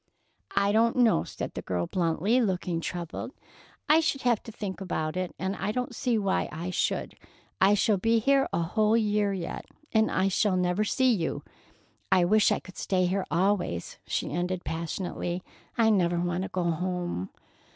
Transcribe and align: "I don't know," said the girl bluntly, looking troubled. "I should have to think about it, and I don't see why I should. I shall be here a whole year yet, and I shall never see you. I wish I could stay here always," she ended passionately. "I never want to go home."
"I 0.55 0.71
don't 0.71 0.95
know," 0.95 1.23
said 1.23 1.53
the 1.53 1.61
girl 1.61 1.85
bluntly, 1.85 2.41
looking 2.41 2.81
troubled. 2.81 3.33
"I 3.87 3.99
should 3.99 4.23
have 4.23 4.41
to 4.41 4.51
think 4.51 4.81
about 4.81 5.15
it, 5.15 5.35
and 5.37 5.55
I 5.55 5.71
don't 5.71 5.93
see 5.93 6.17
why 6.17 6.49
I 6.51 6.71
should. 6.71 7.13
I 7.61 7.75
shall 7.75 7.97
be 7.97 8.17
here 8.17 8.49
a 8.51 8.63
whole 8.63 8.97
year 8.97 9.31
yet, 9.31 9.65
and 9.91 10.09
I 10.09 10.27
shall 10.27 10.57
never 10.57 10.83
see 10.83 11.13
you. 11.13 11.43
I 12.11 12.25
wish 12.25 12.51
I 12.51 12.57
could 12.59 12.77
stay 12.77 13.05
here 13.05 13.27
always," 13.29 13.99
she 14.07 14.31
ended 14.31 14.65
passionately. 14.65 15.43
"I 15.77 15.91
never 15.91 16.19
want 16.19 16.41
to 16.41 16.49
go 16.49 16.63
home." 16.63 17.29